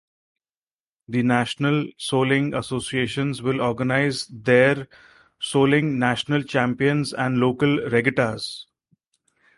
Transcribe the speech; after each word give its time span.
The 1.09 1.21
National 1.21 1.85
Soling 1.95 2.55
Associations 2.55 3.43
will 3.43 3.61
organize 3.61 4.25
there 4.31 4.87
Soling 5.39 5.99
National 5.99 6.41
Champions 6.41 7.13
and 7.13 7.37
local 7.37 7.77
regattas. 7.77 8.65